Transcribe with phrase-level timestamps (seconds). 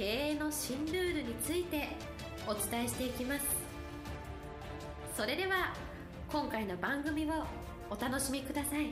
[0.00, 1.88] 経営の新ルールについて
[2.48, 3.44] お伝えしていきます。
[5.14, 5.74] それでは
[6.32, 7.44] 今回の番組を
[7.90, 8.86] お楽しみください。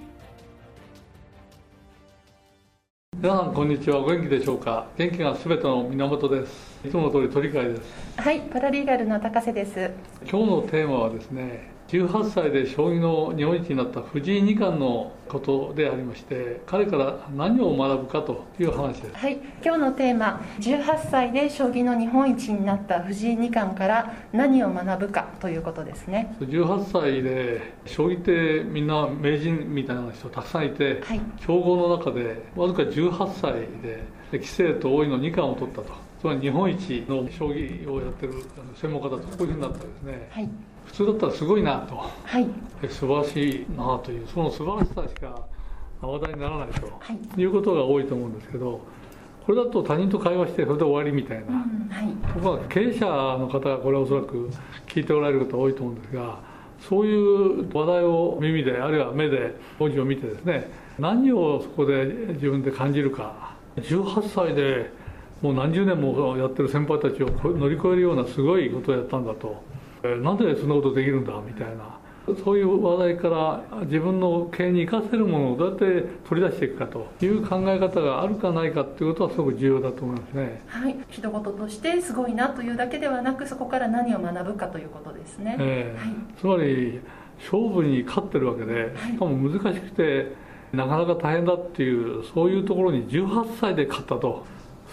[3.16, 4.00] 皆さんこんにちは。
[4.00, 4.86] お元気でしょうか？
[4.98, 6.78] 元気がすべての源です。
[6.86, 8.20] いつもの通り鳥飼です。
[8.20, 9.90] はいパラリーガルの高瀬です。
[10.30, 19.16] 今日のテーマはですね18歳で将棋の日本一になった藤井二冠のことでありまして彼から何を学ぶかという話です。
[19.16, 19.38] はい。
[19.64, 26.36] 今日のテーマ18歳で将棋の日本一になった藤井二冠から何を学ぶかということですね。
[26.40, 38.34] 18歳で将棋ってみんな名人みたいな人たくさんいて、はい、強豪の中でわずか18歳で棋聖と王位の二冠を取ったとつまり日本一の将棋をやってる
[38.74, 40.48] 専門家だとこういうふうになったんですね、はい。
[40.86, 42.46] 普通だったらすごいなと、はい、
[42.88, 45.46] 素晴らしいなというその素晴らしさしか
[46.00, 48.80] 話題にならないと、はい、いうことが多いと思うんですけど
[49.44, 54.50] これだと他人と会話してそれで終わりみたいな、うんはい、僕は経営者の方がこれはおそらく
[54.86, 56.40] 聞いておられる方多いと思うんですが
[56.88, 63.56] そういう話題を耳であるいは目で文字を見てですね何をそこで自分で感じるか。
[63.76, 64.90] 18歳で
[65.42, 69.62] もう何十年もやってる先輩たちを乗り越えるようなすごいことをやったんだと。
[70.02, 71.98] なんでそんなことできるんだみたいな。
[72.44, 80.62] そういう話題から自分の経営に生かせるものをどうやって取り出していくかという考え方があるかないかということはすごく重要だと思いますね。
[80.66, 85.56] はい、一言としてすごいなというだけではなくそこから何を学ぶかということですね。
[85.58, 87.00] えーはい、つまり
[87.38, 90.32] 勝負に勝ってるわけで、しかも難しくて
[90.72, 94.44] なかなか大変だっていうそういうところに18歳で勝ったと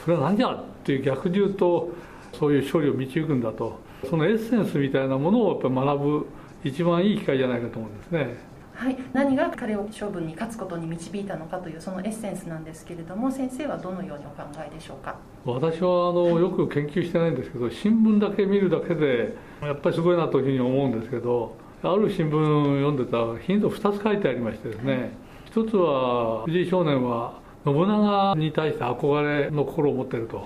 [0.04, 1.90] それは何じゃっていう逆に言うと
[2.34, 3.80] そういう勝利を導くんだと。
[4.10, 6.28] そのエッセンスみたいなものをやっぱ学ぶ
[6.64, 8.38] 一番いい機会じゃないかと思うんですね。
[8.76, 15.16] はい、何が彼を勝負に勝つことに導いたのかというそのエッセンスなんですけれども先生はどのようにお考えでしょうか？
[15.46, 25.12] 私はあのよく研究してないんですけど新聞だけ見るだけでやっぱりすごいなというふうに思うんですけどある新聞を読んでたらヒント2つ書いてありましてですね。
[25.46, 30.46] 一つは藤井少年は信長に対して憧れの心を持ってると。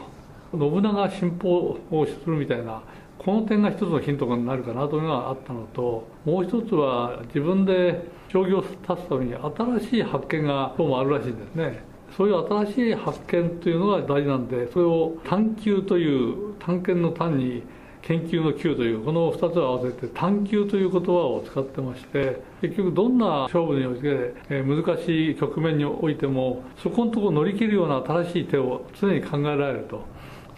[0.58, 2.82] 信長信奉をするみたいな
[3.20, 11.84] この点が一つのヒントになるかなというのがあったのともう一つは自分で将棋を立つために新しい発見がどうもあるらしいんですね。
[12.18, 17.62] そういう新しい発見というのが大事なんでそれを探求という探検の単に
[18.02, 30.04] 研究の究というこの2つを合わせて探究という言葉を使ってまして結局どんな勝負において、え難しい局面においてもそこのところ乗り切るような新しい手を常に考えられると。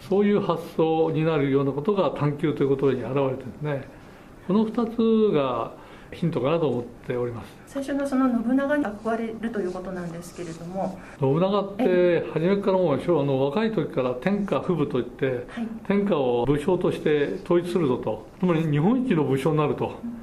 [0.08, 3.88] そういう発想になるようなことが探究ということに表れてるんですね。
[4.46, 5.72] この2つが
[6.12, 7.62] ヒントかなと思っております。
[7.66, 10.98] 最初のその信長に憧れるということなんですけれども。
[11.18, 15.44] 信長って初めからもうあの若い時から天下不武といって、はい、
[15.86, 18.26] 天下を武将として統一するぞと。
[18.38, 20.00] つまり日本一の武将になると。
[20.04, 20.22] うん。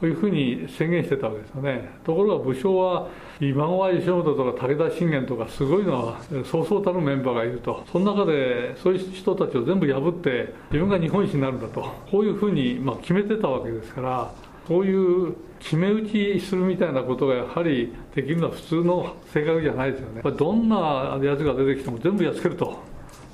[0.00, 1.90] こういうふうに宣言してたわけですよね。
[2.04, 3.08] ところが武将は
[3.38, 7.84] 今川義元とか武田信玄とかすごいのはそうそうたるメンバーがいると。
[7.92, 11.82] その中でそういう人たちを全部破って自分が日本一になるんだと。
[12.10, 14.32] こういうふうにまあ決めてたわけですから
[14.66, 20.22] そういう決め打ちするみたいなことがやはりできるのは普通の性格じゃないですよね。
[20.22, 22.78] どんなやつが出てきても全部やっつけると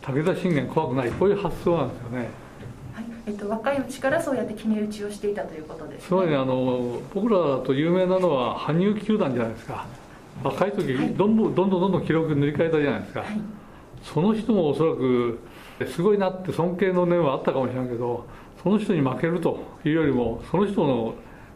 [0.02, 2.28] 武田信玄怖くないこういう発想なんですよね。
[3.28, 9.84] えっと、若いうちからそうやって決め打ちをしていたということです、ね、つまりあの僕らだと有名なのは羽生球団じゃないですか。
[10.44, 13.28] 若い時、はい、どんどんどんどんどんどん記録塗り替えたじゃないですか、はい、
[14.02, 15.38] その人もおそらく
[15.86, 18.26] すごいなって尊敬の念はあったかもしれないけど
[18.62, 21.14] その人に負けるというよりもその人の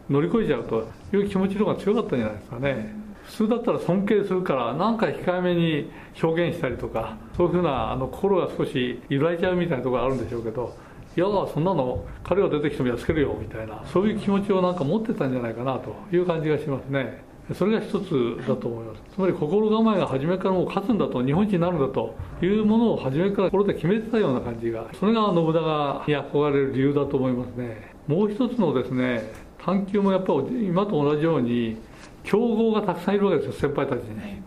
[0.09, 2.93] 乗り越えちゃうという気持ちの方が強かったんじゃないですかね、
[3.23, 10.75] 普通だったら尊敬するから何か控えめに表現したりとかそういうふうなあの心が少し揺らいちゃうみたいなところがあるんでしょうけど
[11.15, 17.30] いやそんなの彼が出てきてもやっつけるよみたいなそういう気持ちをなんか持ってたんじゃないかなという感じがしますね。
[17.53, 27.93] それが一つだと思います、つまり心構えが初めからもう勝つんだと日本一になるんだというものを初めから心で決めてたような感じがそれが信長に憧れる理由だと思いますね。
[28.07, 31.77] もう一つのですね探求もやっぱり今と同じように
[32.23, 34.41] 強豪がたくさんいるわけですよ先輩たちに。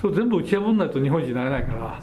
[0.00, 2.00] それを全部打ち破らないと日本一になれないから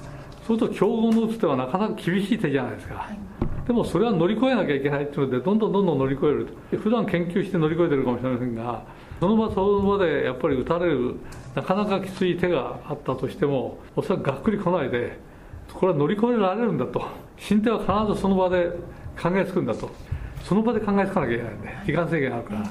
[0.48, 6.48] そうすると強豪の打つ手はなかなか厳しい手じゃないですか、はい、でもそれは乗り越えなきゃいけないっていうのでどんどんどんどん乗り越える。
[6.80, 8.84] 普段研究して乗り越えてるかもしれませんが
[9.20, 11.16] その場その場でやっぱり打たれる
[11.56, 15.18] なかなかきつい手があったとしてもおそらくがっくり来ないで
[15.74, 17.06] これは乗り越えられるんだと。
[17.38, 18.70] 進展は必ずその場で
[19.22, 19.90] 考えつくんだと。
[20.44, 22.64] その場で考えつかなきゃいけないんで時間制限あるから。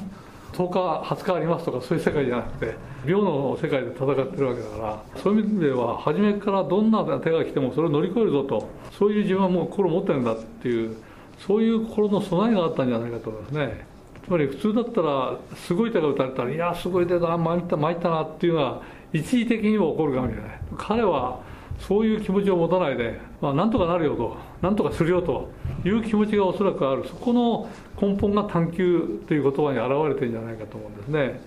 [0.52, 2.74] 10日、20日ありますとかそういう世界じゃなくて
[3.04, 5.02] 秒の世界で戦ってるわけだから。
[5.16, 8.68] そういう意味では初めからどんな手が来てもそれを乗り越えるぞと。
[8.98, 10.96] そういう自分はもう心を持ってるんだっていう
[11.38, 13.86] そういう心の備えがあったんじゃないかと思いますね。
[14.28, 20.60] つまり普通だったらすごい手が打たれたらいやすごい手だ参った参ったなっていうのは一時的にも起こるかもしれない。
[20.76, 21.40] 彼は
[21.78, 25.48] そういう気持ちを持たないで、まあ、なんとかなるよとなんとかするよと
[25.82, 27.06] いう気持ちがおそらくある。
[27.08, 27.70] そこの
[28.00, 31.40] 根本が探求という言葉に表れてるんじゃないかと思うんですね。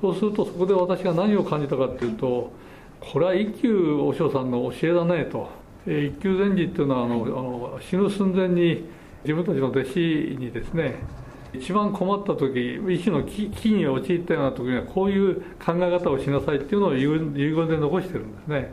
[0.00, 2.52] そうするとそこで私が何を感じたかっていうと
[3.00, 3.74] これは一休
[4.06, 5.48] 和尚さんの教えだねと。
[5.86, 8.84] 一休禅師っていうのはあの、あの死ぬ寸前に
[9.24, 10.94] 自分たちの弟子にですね
[11.58, 18.72] 一番困った時一種の危機に陥ったような時にはこういう考え方をしなさいっていうのを遺言で残してるんですね。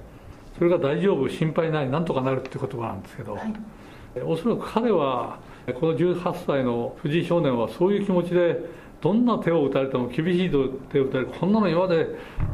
[0.58, 5.40] それが大丈夫心配ないなんとかなるっていう言葉なんですけど、はい、おそらく彼は
[5.80, 8.60] この18歳の藤井少年はそういう気持ちで
[9.02, 11.96] どんな手を打たれても厳しい手を打たれるこんなの今まで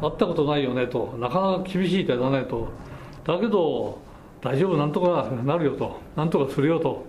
[0.00, 2.68] 会ったことないよねとなかなか厳しい手だねと。
[3.24, 3.98] だけど
[4.40, 7.06] 大丈夫なんとかなるよとなんとかするよと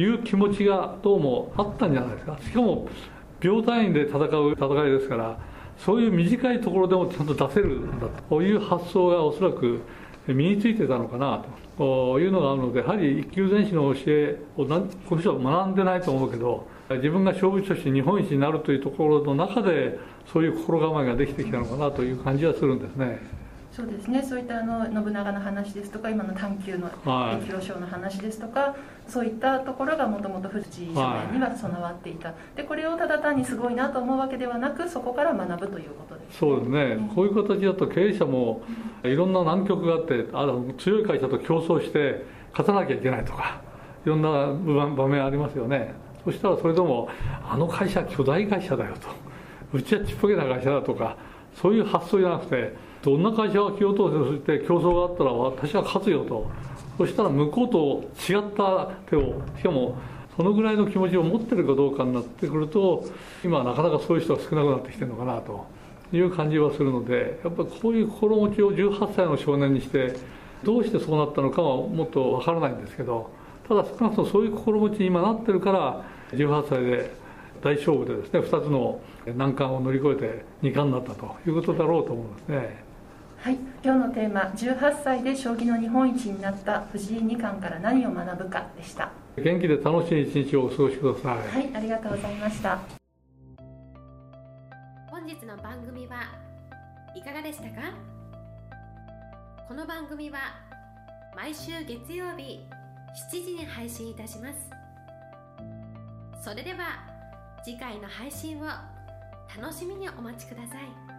[0.00, 2.88] いう気持ちがどうもあったんじゃないですかしかも
[3.40, 5.38] 秒単位で戦う戦いですから
[5.78, 9.80] そういう短いところでもちゃんと出せるんだという発想がおそらく
[10.26, 11.44] 身についてたのかな
[11.76, 19.98] というのがあるのでやはり一級前史の教えをこの人は学んでないと思うけど自分が勝負師として日本一になるというところの中で
[20.32, 23.39] そういう心構えができてきたのかなという感じはするんですね。
[23.72, 24.22] そうですね。
[24.22, 28.76] そういったあの信長の話ですとか今の探求の歴表彰の話ですとか、は
[29.08, 36.20] い、そういったところがもともと藤井少年には備わっていた、はい、でこれをただ単にすごいなと思うわけではなくそこから学ぶということで。
[36.22, 38.62] す、ね、そうですね、うん、こういう形だと経営者も
[39.04, 43.62] いろんな難局があってあの強い会社と競争して勝たなきゃいけないとか
[44.04, 44.28] いろんな
[44.96, 45.94] 場面ありますよね。
[46.24, 47.08] そしたらそれとも
[47.48, 49.08] あの会社巨大会社だよと。
[49.72, 51.16] うちはちっぽけな会社だとか
[51.54, 56.50] そういう発想じゃなくてどんな会社が気を通して競争があったら私は勝つよと
[56.98, 59.96] そしたら向こうと違った手をしかも
[60.36, 63.04] そのぐらいの気持ちを持ってるかどうかになってくると
[63.42, 65.66] 今なかなかそういう人が少なくなってきてるのかなと
[66.12, 70.16] いう感じはするのでやっぱりこういう心持ちを18歳の少年にして
[70.62, 73.30] どうしてそうなったのかはもっとわからないんですけど
[73.66, 77.14] ただ少なくともそういう心持ちに今なってるから18歳で
[77.62, 79.00] 大勝負でですね2つの
[79.36, 82.89] 難関を乗り越えて2冠になったということだろうと思うんですね。
[83.42, 89.10] はい、今日のテーマ18歳で将棋の日本一になった藤井二冠から何を学ぶかでした。
[89.34, 91.48] 元気で楽しい一日をお過ごしください。
[91.48, 92.78] はいありがとうございました。
[95.10, 96.20] 本日の番組は
[97.16, 97.94] いかがでしたか？
[99.66, 100.38] この番組は
[101.34, 102.60] 毎週月曜日
[103.32, 106.44] 7時に配信いたします。
[106.44, 107.06] それでは
[107.64, 108.66] 次回の配信を
[109.58, 111.09] 楽しみにお待ちください。